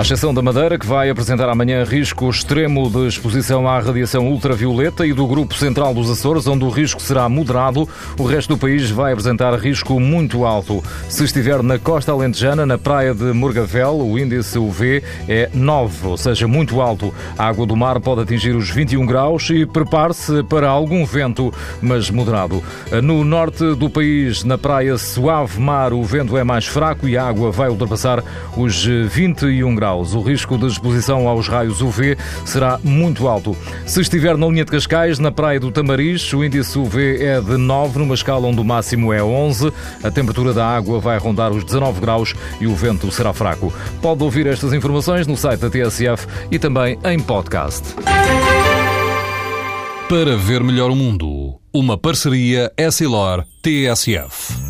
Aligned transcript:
A 0.00 0.02
exceção 0.02 0.32
da 0.32 0.40
Madeira, 0.40 0.78
que 0.78 0.86
vai 0.86 1.10
apresentar 1.10 1.46
amanhã 1.50 1.84
risco 1.84 2.30
extremo 2.30 2.88
de 2.88 3.06
exposição 3.06 3.68
à 3.68 3.78
radiação 3.78 4.28
ultravioleta 4.28 5.06
e 5.06 5.12
do 5.12 5.26
Grupo 5.26 5.52
Central 5.52 5.92
dos 5.92 6.10
Açores, 6.10 6.46
onde 6.46 6.64
o 6.64 6.70
risco 6.70 7.02
será 7.02 7.28
moderado, 7.28 7.86
o 8.18 8.24
resto 8.24 8.54
do 8.54 8.58
país 8.58 8.90
vai 8.90 9.12
apresentar 9.12 9.54
risco 9.56 10.00
muito 10.00 10.46
alto. 10.46 10.82
Se 11.06 11.24
estiver 11.24 11.62
na 11.62 11.78
costa 11.78 12.12
alentejana, 12.12 12.64
na 12.64 12.78
praia 12.78 13.12
de 13.12 13.30
Morgavel, 13.34 13.98
o 13.98 14.18
índice 14.18 14.58
UV 14.58 15.02
é 15.28 15.50
9, 15.52 16.06
ou 16.06 16.16
seja, 16.16 16.48
muito 16.48 16.80
alto. 16.80 17.12
A 17.36 17.46
água 17.46 17.66
do 17.66 17.76
mar 17.76 18.00
pode 18.00 18.22
atingir 18.22 18.56
os 18.56 18.70
21 18.70 19.04
graus 19.04 19.50
e 19.50 19.66
prepare-se 19.66 20.42
para 20.44 20.70
algum 20.70 21.04
vento, 21.04 21.52
mas 21.82 22.08
moderado. 22.08 22.64
No 23.02 23.22
norte 23.22 23.74
do 23.74 23.90
país, 23.90 24.44
na 24.44 24.56
praia 24.56 24.96
Suave 24.96 25.60
Mar, 25.60 25.92
o 25.92 26.02
vento 26.02 26.38
é 26.38 26.42
mais 26.42 26.66
fraco 26.66 27.06
e 27.06 27.18
a 27.18 27.28
água 27.28 27.50
vai 27.50 27.68
ultrapassar 27.68 28.24
os 28.56 28.82
21 28.82 29.74
graus 29.74 29.89
graus. 29.90 30.14
O 30.14 30.20
risco 30.20 30.56
de 30.56 30.66
exposição 30.66 31.26
aos 31.26 31.48
raios 31.48 31.82
UV 31.82 32.16
será 32.44 32.78
muito 32.82 33.26
alto. 33.26 33.56
Se 33.84 34.00
estiver 34.00 34.36
na 34.36 34.46
linha 34.46 34.64
de 34.64 34.70
Cascais, 34.70 35.18
na 35.18 35.32
praia 35.32 35.58
do 35.58 35.72
Tamariz, 35.72 36.32
o 36.32 36.44
índice 36.44 36.78
UV 36.78 37.24
é 37.24 37.40
de 37.40 37.56
9, 37.56 37.98
numa 37.98 38.14
escala 38.14 38.46
onde 38.46 38.60
o 38.60 38.64
máximo 38.64 39.12
é 39.12 39.22
11. 39.22 39.72
A 40.02 40.10
temperatura 40.10 40.52
da 40.52 40.66
água 40.66 41.00
vai 41.00 41.18
rondar 41.18 41.50
os 41.50 41.64
19 41.64 42.00
graus 42.00 42.34
e 42.60 42.66
o 42.66 42.74
vento 42.74 43.10
será 43.10 43.32
fraco. 43.32 43.72
Pode 44.00 44.22
ouvir 44.22 44.46
estas 44.46 44.72
informações 44.72 45.26
no 45.26 45.36
site 45.36 45.60
da 45.60 45.70
TSF 45.70 46.26
e 46.50 46.58
também 46.58 46.98
em 47.04 47.18
podcast. 47.18 47.94
Para 50.08 50.36
ver 50.36 50.62
melhor 50.62 50.90
o 50.90 50.96
mundo, 50.96 51.54
uma 51.72 51.96
parceria 51.96 52.72
Essilor-TSF. 52.76 54.69